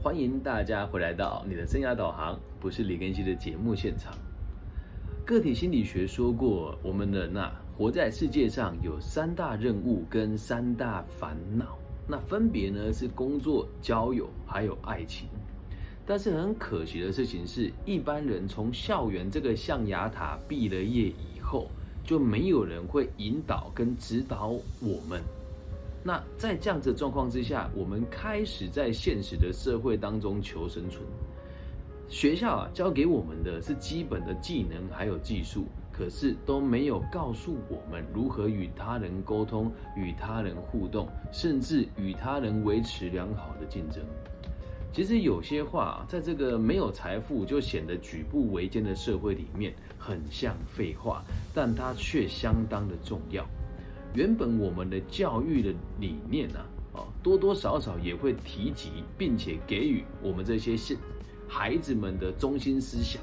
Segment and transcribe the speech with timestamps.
[0.00, 4.14] 欢迎大家回来到你的生涯导航，不是李根熙的节目现场。
[5.26, 11.76] 个体心理学说过，我们人呐，活在世界上有三大任务跟三大烦恼，
[12.06, 15.26] 那分别呢是工作、交友还有爱情。
[16.06, 21.66] 但是很可惜的事情是，一般人从校园这个象牙塔毕了业以后，
[22.04, 25.20] 就没有人会引导跟指导我们。
[26.08, 31.04] 那在这样子的状况之下，我们开始在现实的社会当中求生存。
[32.08, 44.02] 学校啊，教给我们的是基本的技能还有技术，可是都没有告诉我们如何与他人沟通、与他人互动，甚至与他人维持良好的竞争。
[44.90, 51.22] 其实有些话，在这个没有财富就显得举步维艰的社会里面，很像废话，
[51.52, 53.46] 但它却相当的重要。
[54.14, 56.60] 原本我们的教育的理念呢，
[56.94, 60.96] 哦，多多少少也会提及，并且给予我们这些现
[61.46, 63.22] 孩子们的中心思想。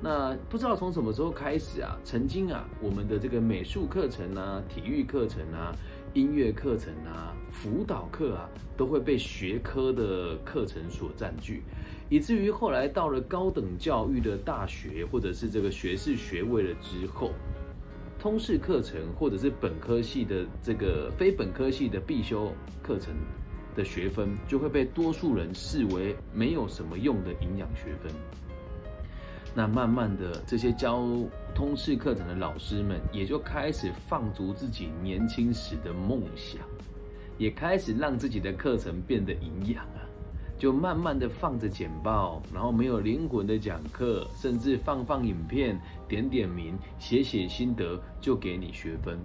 [0.00, 5.74] 那不知道从什么时候开始啊，曾经啊，我们的这个美术课程啊、体育课程啊、
[6.12, 11.62] 音乐课程啊、辅导课啊，都会被学科的课程所占据，
[12.10, 17.30] 以至于后来到了高等教育的大学或者是这个学士学位了之后。
[18.24, 22.50] 通识课程或者是本科系的这个非本科系的必修
[22.82, 23.14] 课程
[23.76, 28.10] 的学分，就会被多数人视为没有什么用的营养学分。
[29.54, 31.06] 那慢慢的，这些教
[31.54, 36.62] 通识课程的老师们也就开始放逐自己年轻时的梦想，
[37.36, 40.03] 也开始让自己的课程变得营养啊。
[40.64, 49.18] 就慢慢的放着简报，然后没有灵魂的讲课，甚至放放影片、点点名、写写心得，就给你学分。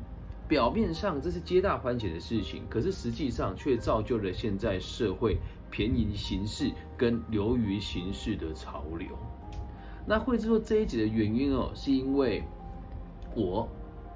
[0.49, 5.37] 表面上这是皆大欢喜的事情，可是实际上却造就了现在社会
[5.71, 9.07] 便宜形式跟流于形式的潮流。
[10.05, 12.43] 那会制作这一集的原因哦，是因为
[13.33, 13.65] 我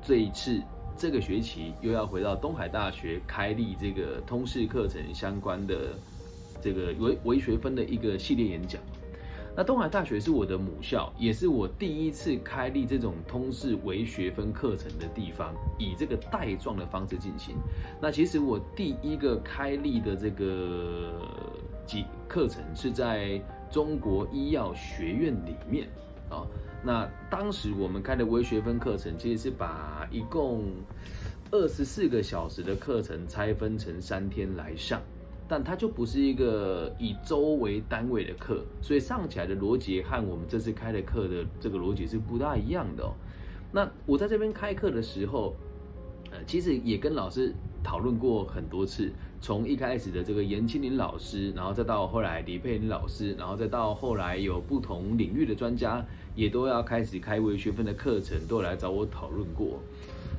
[0.02, 0.62] 这一次
[0.98, 5.94] 这个学期又要回到东海大学开立这个通识课程相关的。
[6.64, 8.82] 这个微微学分的一个系列演讲，
[9.54, 17.56] 那东海大学是我的母校，也是我第一次开立这种通识微学分课程的地方，以这个带状的方式进行。
[18.02, 21.14] 那其实我第一个开立的这个
[21.86, 25.90] 几课程是在中国医药学院里面
[26.30, 26.48] 啊。
[26.82, 30.64] 那当时我们开的微学分课程，其实是把一共
[31.52, 35.02] 二十四个小时的课程拆分成三天来上。
[35.54, 43.14] 但它就不是一个以周为单位的课，所以上起来的逻辑和我们这次开的课的这个逻辑是不大一样的哦。
[43.72, 45.54] 那我在这边开课的时候，
[46.32, 47.54] 呃，其实也跟老师
[47.84, 56.04] 讨论过很多次，从一开始的这个严青林老师，然后再到后来李佩玲老师，然后再到后来有不同领域的专家
[56.34, 59.80] 也都要开始开微学分的课程，都来找我讨论过。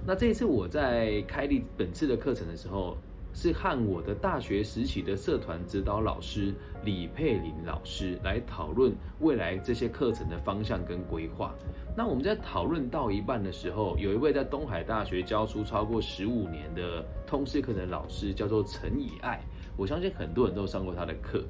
[0.04, 2.96] 那这一次我在开立本次的课程的时候。
[3.34, 11.52] 是和我的大学时期的社团指导老师李佩玲老师来讨论未来这些课程的方向跟规划。
[11.96, 19.40] 那我们在讨论到一半的时候，有一位在东海大学教书超过十五年的通识课程老师，叫做陈以爱。
[19.76, 21.42] 我相信很多人都上过他的课。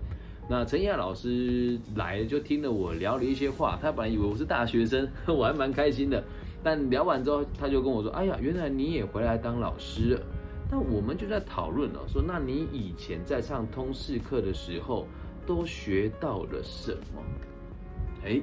[0.49, 6.23] 那陈以爱老师来就听了我聊了一些话，他本来以为我是大学生， 我还蛮开心的。
[6.63, 10.19] 但聊完之后，他就跟我说：“哎呀，原来你也回来当老师
[10.71, 15.07] 但。”我们就在讨论了，说那你以前在上通识课的时候
[15.47, 17.23] 都学到了什么？
[18.25, 18.41] 哎，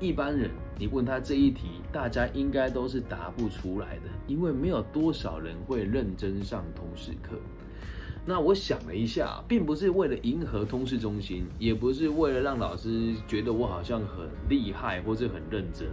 [0.00, 7.38] 一般人你问他这一题，大家应该都是答不出来的，因为没有多少人会认真上通识课。
[8.28, 15.88] 那我想了一下，并不是为了迎合通识中心，也不是为了让老师觉得我好像很厉害或是很认真，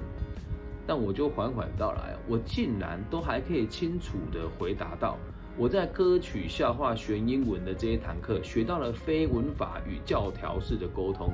[0.86, 5.18] 但我就缓缓道来，我竟然都还可以清楚的回答到。
[5.58, 11.32] 我在歌曲、笑话、学英文的这一堂课，学到了非文法与教条式的沟通。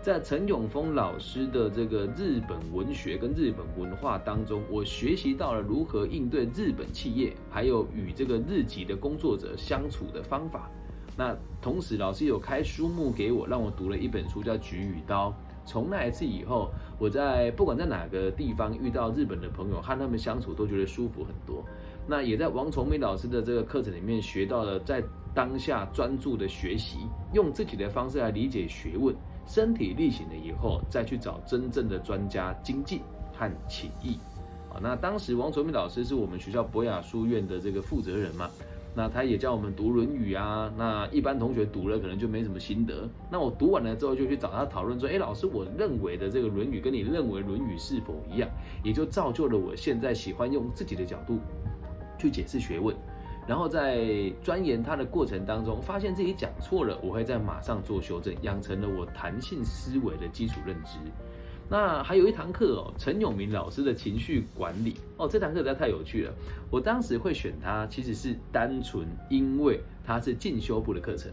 [0.00, 10.70] 在陈永峰老师的这个日本文学跟日本文化当中，我学习到了如何应对日本企业，还有与这个日籍的工作者相处的方法。
[11.16, 15.30] 那同时，老师有开书目给我，让我读了一本书叫《菊与刀》。
[15.66, 21.64] 从那一次以后，我在不管在哪个地方遇到日本的朋友，和他们相处都觉得舒服很多。
[22.06, 25.02] 那也在王崇明老师的这个课程里面学到了，在
[25.34, 27.00] 当下专注的学习，
[27.34, 29.14] 用自己的方式来理解学问，
[29.44, 33.00] 身体力行了以后，再去找真正的专家精进
[33.34, 34.18] 和请益。
[34.72, 38.48] 啊，那当时王崇明老师是我们学校博雅书院的这个负责人嘛？
[38.96, 40.72] 那他也教我们读《论语》啊。
[40.76, 43.06] 那一般同学读了可能就没什么心得。
[43.30, 48.48] 那我读完了之后就去找他讨论说：“哎，老师，我认为的这个《论语》跟你认为《论语》是否一样？”
[48.82, 51.38] 也就造就了我现在喜欢用自己的角度
[52.18, 52.96] 去解释学问。
[53.46, 60.98] 然后在钻研它的过程当中，发现自己讲错了，我会在马上做修正，养成了我弹性思维的基础认知。
[61.68, 66.32] 那还有一堂课哦，陈永明老师的情绪管理哦，这堂课实在太有趣了。
[66.70, 71.30] 我当时会选它，其实是单纯因为它是进修部的课程。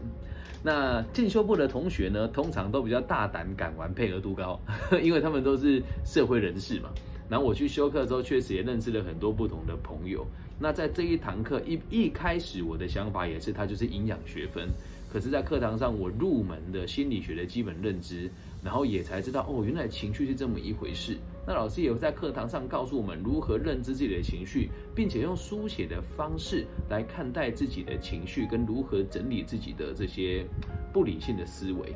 [0.62, 4.58] 那进修部的同学呢，通常都比较大胆、敢玩、配合度高，
[5.02, 6.88] 因为他们都是社会人士嘛。
[7.28, 10.26] 然后我去修课之后，确实也认识了很多不同的朋友。
[10.58, 14.68] 那在这一堂课一一开始，我的想法也是，它就是营养学分。
[15.12, 18.28] 可是，在课堂上，我入门的心理学的基本认知，
[18.64, 21.18] 然后也才知道，哦，原来情绪是这么一回事。
[21.46, 30.46] 那老师也会在课堂上告诉我们如何认知自己的情绪，并且用书写的方式来看待自己的情绪，跟如何整理自己的这些
[30.94, 31.94] 不理性的思维。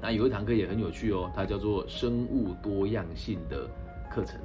[0.00, 3.68] 那有一堂课也很有趣哦，它叫做生物多样性的
[4.08, 4.38] 课程。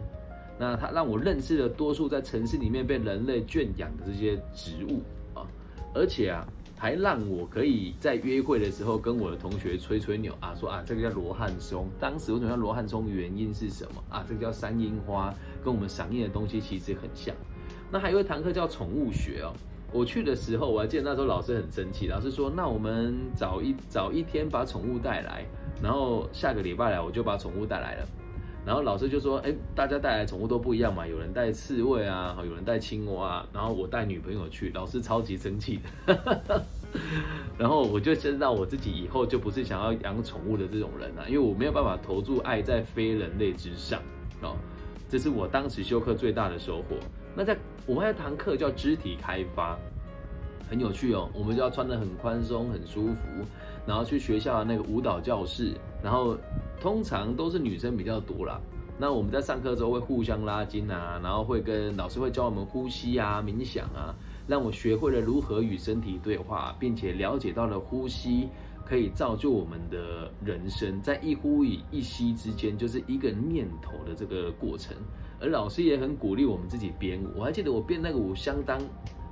[0.57, 5.03] 那它让我认识了多数在城市里面被人类圈养的这些植物
[5.37, 5.45] 啊，
[5.93, 6.47] 而且啊。
[6.77, 13.09] 还让我可以在约会的时候跟我的同学吹吹牛啊，说啊这个叫罗汉松，当时为什么叫罗汉松？
[13.09, 14.23] 原因是什么啊？
[14.29, 15.33] 这个叫山樱花，
[15.63, 17.35] 跟我们赏樱的东西其实很像。
[17.91, 19.51] 那还有一堂课叫宠物学哦，
[19.91, 25.45] 我去的时候我还记得那时候老师很生气，老师说那我们早一早一天把宠物带来，
[25.81, 28.07] 然后下个礼拜来我就把宠物带来了。
[28.67, 36.61] 然后老师就说：“哎，大家带来宠物都不一样嘛，有人带刺猬啊，有人带青蛙，然后我带女朋友去，老师超级生气的。
[37.57, 44.01] 然后我就知道我自己以后就不是想要养宠物的这种人了，因为我没有办法投注爱在非人类之上
[44.41, 44.57] 哦。
[45.07, 46.97] 这是我当时修课最大的收获。
[47.33, 49.79] 那在我们还有堂课叫肢体开发，
[50.69, 51.29] 很有趣哦。
[51.33, 53.45] 我们就要穿得很宽松、很舒服，
[53.85, 55.73] 然后去学校的那个舞蹈教室，
[56.03, 56.37] 然后。
[56.79, 58.61] 通常都是女生比较多啦。
[58.99, 64.13] 那我们在上课之后会互相拉筋啊，然后会跟老师会教我们呼吸啊、冥想啊，
[64.47, 68.47] 让我学会了如何与身体对话，并且了解到了呼吸
[68.85, 74.95] 可以造就我们的人生，在一呼与一吸之间就是一个念头的这个过程。
[75.41, 78.79] 而老师也很鼓励我们自己编舞，我还记得我编那个舞相当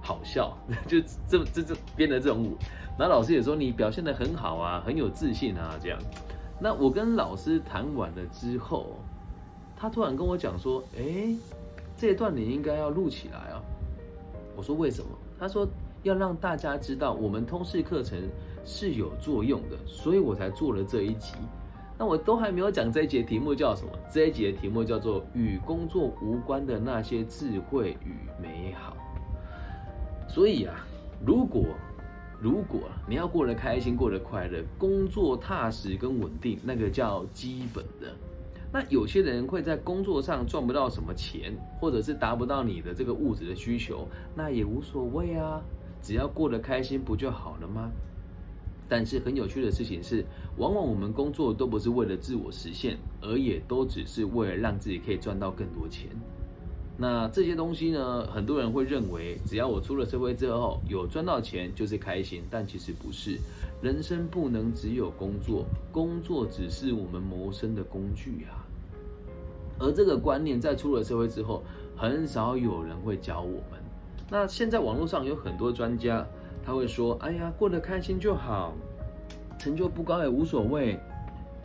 [0.05, 0.55] 好笑，
[0.87, 2.55] 就这这这编的这种舞，
[2.95, 5.97] 然后老师也说你表现得很好啊，很有自信啊，这样。
[6.59, 8.97] 那我跟老师谈完了之后，
[9.75, 11.35] 他突然跟我讲说：“哎，
[11.97, 13.59] 这一段你应该要录起来啊。”
[14.55, 15.09] 我说：“为什么？”
[15.39, 15.67] 他说
[16.03, 18.17] ：“要让大家知道我们通识课程
[18.63, 21.33] 是有作用的，所以我才做了这一集。”
[21.97, 23.91] 那我都还没有讲这一节题目叫什么？
[24.13, 28.95] 这一节题目叫做“与工作无关的那些智慧与美好”。
[30.27, 30.85] 所以啊，
[31.25, 31.65] 如果
[32.41, 38.13] 如果你要过得开心、过得快乐、工作踏实跟稳定，那个叫基本的。
[38.73, 45.61] 那有些人会在工作上赚不到什么钱，或者是达不到你的这个物质的需求，那也无所谓啊，
[46.01, 47.89] 只要过得开心不就好了吗？
[48.89, 50.25] 但是很有趣的事情是，
[50.57, 56.09] 往往我们工作都不是为了自我实现，而也都只是为了让自己可以赚到更多钱。
[56.97, 58.25] 那这些东西呢？
[58.27, 63.37] 很多人会认为，只要我出了社会之后有赚到钱就是开心，但其实不是。
[63.81, 68.63] 人生不能只有工作，工作只是我们谋生的工具啊。
[69.77, 71.61] 而这个观念在出了社会之后，
[71.97, 73.77] 很少有人会教我们。
[74.29, 76.25] 那现在网络上有很多专家，
[76.65, 78.73] 他会说：“哎呀，过得开心就好，
[79.59, 80.97] 成就不高也无所谓。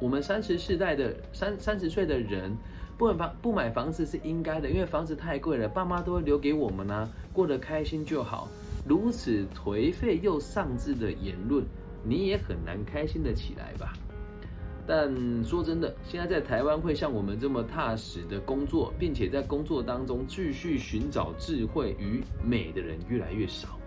[0.01, 2.51] 我们三十世代的三三十岁的人。”
[3.01, 8.47] 不买房不买房子是应该的，因为房子太贵了，爸妈都会留给我们呢，过得开心就好。
[8.87, 11.65] 如此颓废又丧志的言论，
[12.05, 13.95] 你也很难开心的起来吧？
[14.87, 15.11] 但
[15.43, 23.79] 说真的，现在在台湾会像我们这么踏实的工作，并且在工作当中继续寻找智慧与美的人越来越少。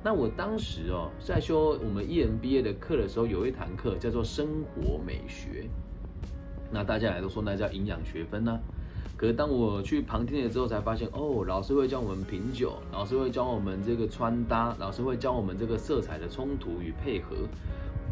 [0.00, 5.68] 那我当时哦，在修我们 EMBA 的课的时候，有一堂课叫做生活美学。
[6.74, 8.58] 那大家也都说那叫营养学分呢，
[9.16, 17.36] 可是当我去旁听了之后，才发现哦，老师会教我们品酒，老师会教我们这个穿搭，老师会教我们这个色彩的冲突与配合，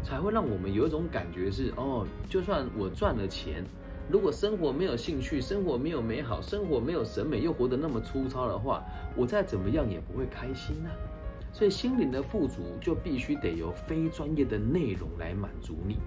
[0.01, 3.65] 才会让我们有一种感觉是哦，就算我赚了钱，
[4.09, 8.81] 如果生活没有兴趣，生活没有美好，生活没有审美，又活得那么粗糙的话，
[9.17, 10.89] 我再怎么样也不会开心呐。
[11.53, 15.97] 所以心灵的富足就必须得由非专业的内容来满足你。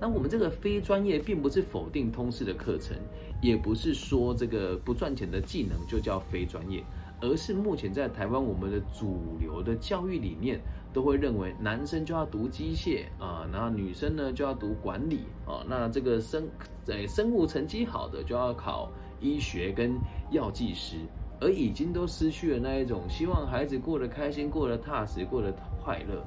[0.00, 2.96] 那我们这个非专业，并不是否定通识的课程，
[3.40, 6.84] 也不是说这个不赚钱的技能就叫非专业，
[7.20, 10.60] 而是目前在台湾我们的主流的教育理念
[10.92, 16.46] 都会认为男生就要读机械啊，然后女生呢就要读管理啊，那这个生
[16.84, 19.98] 在生物成绩好的就要考医学跟
[20.30, 20.96] 药剂师，
[21.40, 25.52] 而已经都失去了那一种希望孩子过得开心、过得踏实、过得
[25.82, 26.24] 快乐。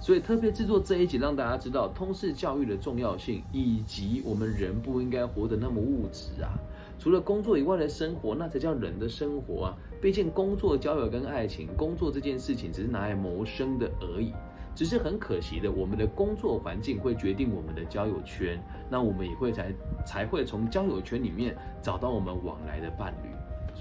[0.00, 6.52] 所以特别制作这一集，让大家知道通识教育的重要性，以及我们人不应该活得那么物质啊。
[6.98, 9.76] 除了工作以外的生活，那才叫人的生活啊。
[10.02, 14.32] 毕竟工作、交友跟爱情，工作这件事情只是拿来谋生的而已。
[14.74, 18.60] 只是很可惜的，我们的工作环境会决定我们的交友圈，
[18.90, 19.72] 那我们也会才
[20.04, 23.30] 才会从交友圈里面找到我们往来的伴侣。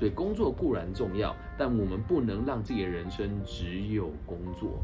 [0.03, 4.77] 所以工作固然重要，但我们不能让自己的人生只有工作。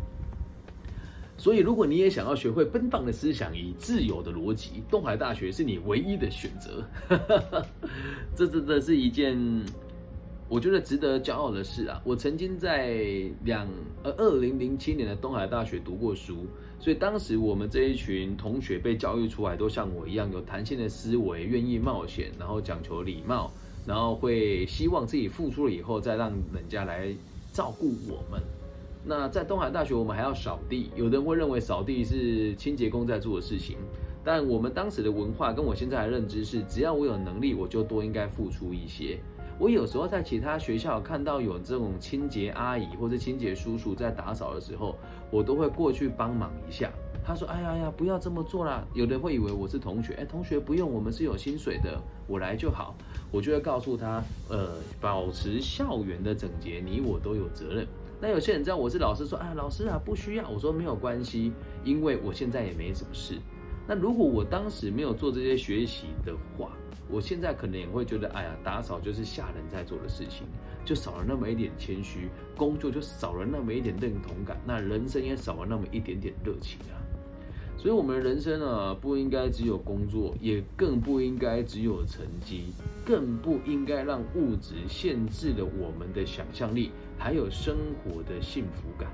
[1.37, 6.87] 所以，如果你也想要学会奔放的思想以自由的逻辑，东海大学是你唯一的选择。
[8.33, 9.37] 这真的是一件
[10.47, 12.01] 我觉得值得骄傲的事啊！
[12.05, 12.95] 我曾经在
[13.43, 13.67] 两
[14.03, 16.47] 呃二零零七年的东海大学读过书，
[16.79, 23.51] 所以当时我们这一群同学被教育出来，都像我一样有弹性的思维，愿意冒险，然后讲求礼貌，
[23.89, 27.11] 然后会希望自己付出了以后再让人家来
[27.51, 28.39] 照顾我们。
[29.03, 30.91] 那在东海大学，我们还要扫地。
[30.95, 33.77] 有人会认为扫地是清洁工在做的事情，
[34.23, 39.17] 但我们当时的文化跟我现在的认知是，只要我有能力，我就多应该付出一些。
[39.57, 44.95] 我有时候在其他学校看到有这种清洁阿姨或者清洁叔叔在打扫的时候，
[45.31, 46.91] 我都会过去帮忙一下。
[47.29, 52.95] 他说：“哎呀呀，不要这么做啦！”有人会以为我是同学，哎，同学不用，我们是有薪水的，我来就好。
[53.29, 57.87] 我就会告诉他，呃，保持校园的整洁，你我都有责任。
[58.19, 60.49] 那有些人知道我是老师，说啊，老师啊，不需要。
[60.49, 63.35] 我说没有关系，因为我现在也没什么事。
[63.87, 66.71] 那如果我当时没有做这些学习的话，
[67.11, 70.47] 我现在可能也会觉得，哎呀，打扫就是下人在做的事情，
[70.83, 76.97] 就少了那么一点谦虚，工作就少了那么一点认同感，那人生也少了那么一点点热情啊。
[77.81, 82.73] 所以，我们的人生啊，不应该只有工作，也更不应该只有成绩，
[83.05, 89.09] 更不应该让物质限制了我们的想象力，还有生活的幸福感。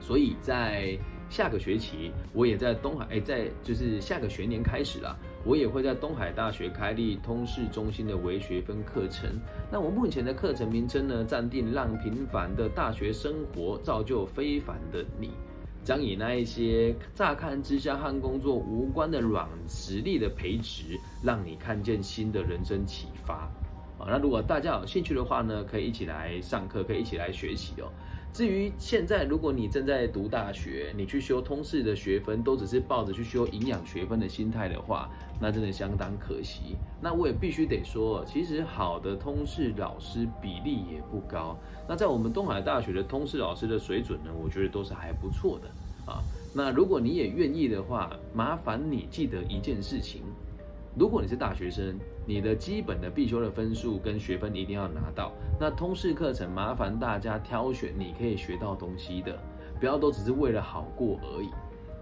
[0.00, 0.98] 所以在
[1.28, 9.30] 下个学期，我也在东海，哎，在就是下个学年开始了，我也会在东海大学开立通识中心的微学分课程。
[9.70, 15.30] 那我目前的课程名称呢，暂定让平凡的大学生活造就非凡的你。
[15.82, 23.50] 将以那一些乍看之下和工作无关的软实力的培植，让你看见新的人生启发。
[23.98, 27.92] 啊，那如果大家有兴趣的话呢，可以一起来上课，可以一起来学习哦。
[28.32, 35.10] 至于现在，如果你正在读大学，你去修通识的学分，都只是抱着去修营养学分的心态的话，
[35.40, 36.76] 那真的相当可惜。
[37.02, 41.58] 那我也必须得说，其实好的通识老师比例也不高。
[41.88, 46.22] 那在我们东海大学的通识老师的水准呢，我觉得都是还不错的啊。
[46.54, 50.22] 那如果你也愿意的话，麻烦你记得一件事情。
[50.96, 51.98] 如果你是大学生，
[52.30, 55.32] 你的基本的必修的分数跟学分一定要拿到。
[55.58, 59.36] 那通识课程，麻烦大家挑选你可以学到东西的，
[59.80, 61.50] 不要都只是为了好过而已。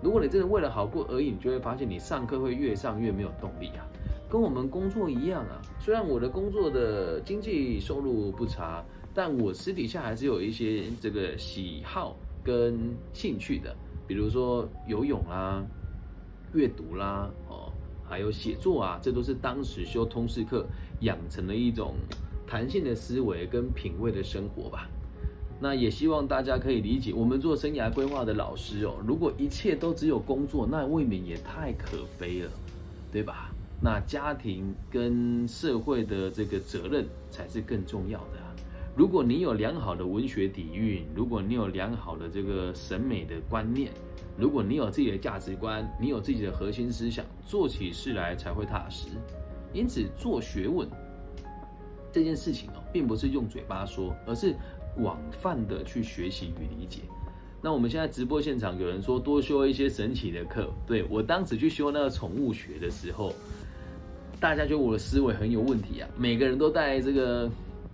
[0.03, 3.89] 如果你真的为了好过而已，你就会发现你上课会越上越没有动力啊。
[4.29, 13.75] 跟我们工作一样啊，虽然我的工作的经济收入不差，但我私底下还是有一些这个喜好跟兴趣的，
[14.07, 15.65] 比如说游泳啦、
[16.53, 17.31] 阅读啦。
[18.09, 20.67] 还有写作啊，这都是当时修通识课
[21.01, 21.95] 养成了一种
[22.47, 24.89] 弹性的思维跟品味的生活吧。
[25.61, 32.51] 那也希望大家可以理解，我们做生涯规划的老师哦，如果一切都只有工作，那未免也太可悲了，
[33.13, 33.51] 对吧？
[33.81, 38.39] 那家庭跟社会的这个责任才是更重要的。
[38.97, 43.93] 如果你有良好的文学底蕴，如果你有良好的这个审美的观念。
[44.39, 49.09] 如果你有自己的价值观，你有自己的核心思想，做起事来才会踏实。
[49.73, 50.89] 因此，做学问
[52.13, 54.55] 这件事情哦，并不是用嘴巴说，而是
[54.95, 57.01] 广泛的去学习与理解。
[57.61, 63.35] 那我们现在直播现场有人说多修一些神奇的课，对我当时去修那个宠物学的时候，
[64.39, 67.51] 大家觉得我的思维很有问题啊，每个人都带这个。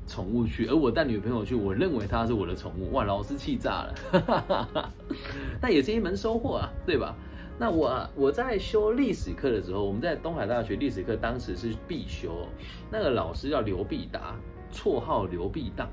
[0.07, 4.93] 宠物去，而我带女朋友去，我认为它是我的宠物，哇，老师气炸了，
[5.61, 7.17] 那也是一门收获啊，对吧？
[7.59, 12.49] 那我我在修历史课的时候，我们在东海大学历史课当时是必修，
[12.91, 14.35] 那个老师叫刘必达，
[14.73, 15.89] 绰号刘必当，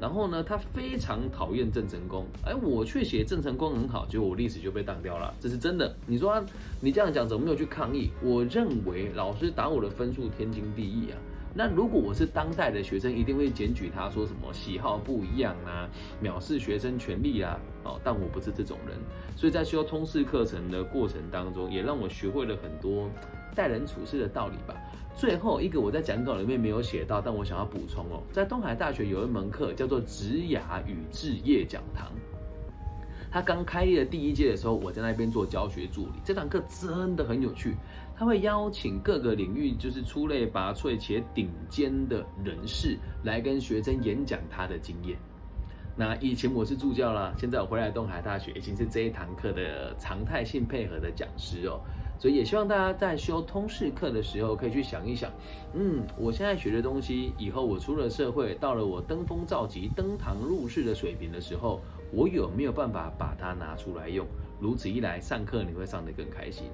[0.00, 5.94] 然后呢，他非常讨厌郑成功，哎，我却写郑成功很好，结果我历史就被当掉了，这是真的。
[6.06, 6.44] 你说
[6.80, 8.10] 你这样讲怎么没有去抗议？
[8.20, 11.16] 我认为老师打我的分数天经地义啊。
[11.52, 15.88] 那如果我是当代的学生，一定会检举他说什么喜好不一样啊，
[16.22, 18.96] 藐视学生权利啊，哦，但我不是这种人，
[19.36, 23.10] 所以在修通识课程的过程当中，也让我学会了很多
[23.54, 24.74] 待人处事的道理吧。
[25.16, 32.12] 最后一个我在讲稿里面没有写到，但我想要补充哦，在东海大学有一门课叫做职涯与置业讲堂。
[33.30, 36.12] 他刚开业的第一届的时候，我在那边做教学助理。
[36.24, 37.76] 这堂课真的很有趣，
[38.16, 45.16] 他会邀请各个领域就是出类拔萃且顶尖的人士来跟学生演讲他的经验。
[45.96, 51.80] 那以前我是助教啦，现在我回来东海大学已经是这一堂课的常态性配合的讲师哦。
[52.18, 55.30] 所以也希望大家在修通识课的时候，可以去想一想，
[55.72, 61.80] 嗯，我现在学的东西，以后我出了社会，到了我登峰造极、登堂入室的水平的时候，
[62.12, 64.26] 我有没有办法把它拿出来用？
[64.60, 66.66] 如此一来，上课你会上得更开心。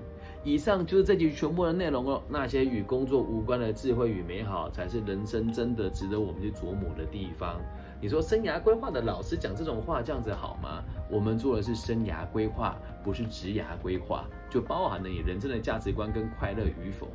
[0.42, 2.22] 以上就是这集全部的内容哦。
[2.28, 7.60] 那些与工作无关的智慧与美好，才是人生真的值得我们去琢磨的地方。
[8.00, 10.82] 你说生涯规划的老师讲这种话，这样子好吗？
[11.10, 17.08] 我们做的是生涯规划，不是职涯规划，就包含了你人生的价值观跟快乐与否，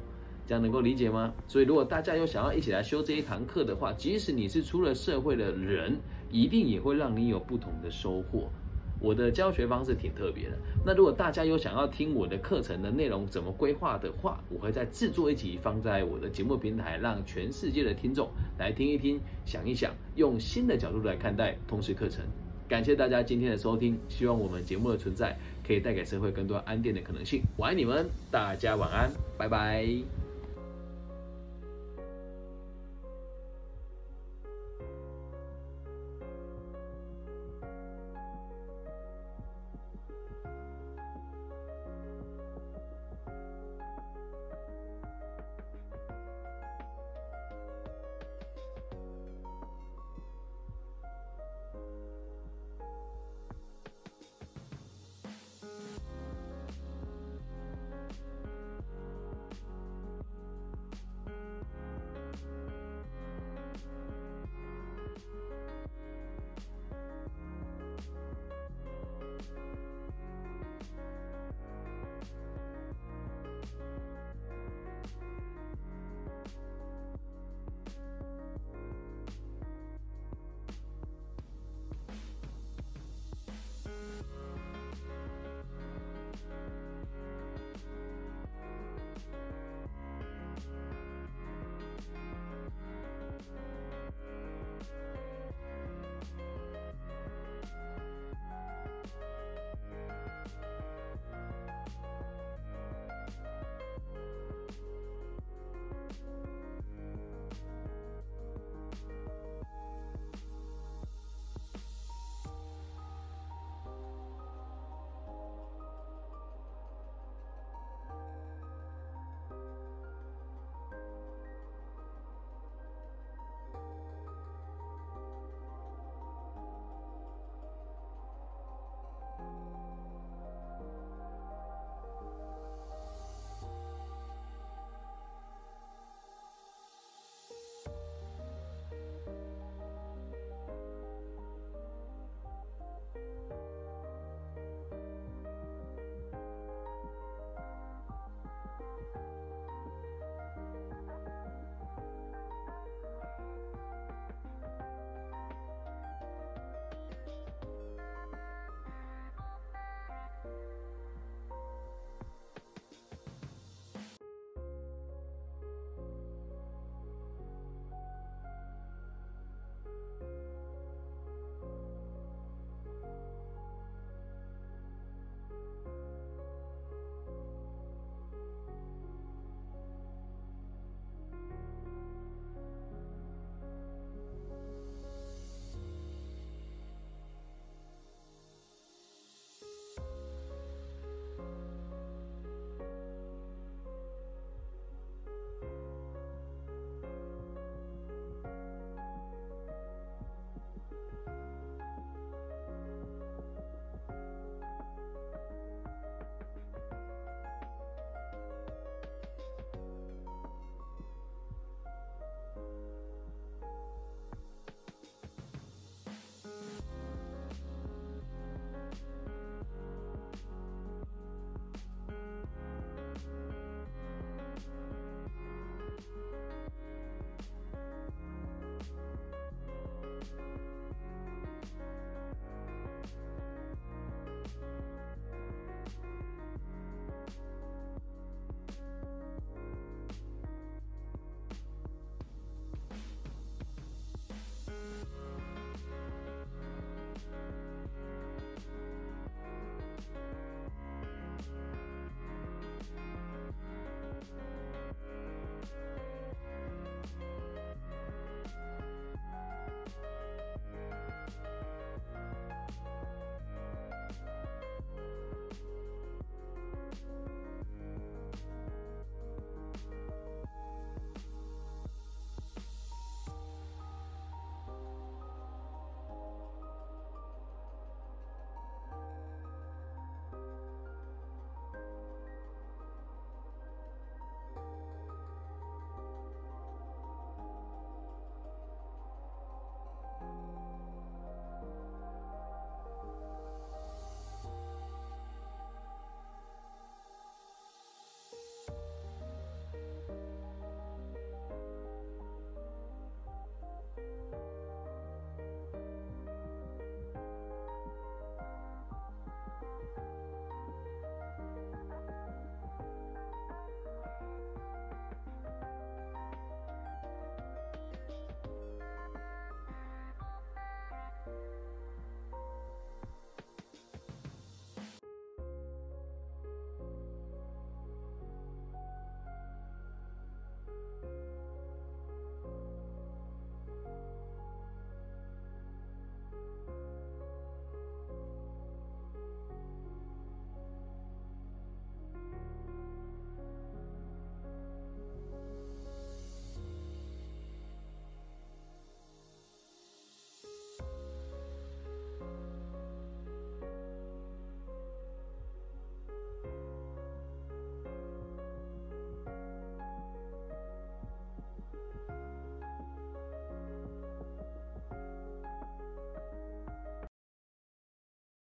[0.46, 1.34] 这样能够理解吗？
[1.48, 6.00] 所以如果大家有想要一起来修这一堂课的话，即使你是出了社会的人，
[6.32, 8.50] 一定也会让你有不同的收获。
[9.00, 10.56] 我的教学方式挺特别的。
[10.86, 22.24] 那如果大家有想要听我的课程的内容怎么规划的话，我会再制作一集放在我的节目平台，让全世界的听众来听一听，想一想，用新的角度来看待通识课程。
[22.68, 25.36] 感谢大家今天的收听，希望我们节目的存在
[25.66, 27.42] 可以带给社会更多安定的可能性。
[27.58, 30.21] 我爱你们，大家晚安，拜拜。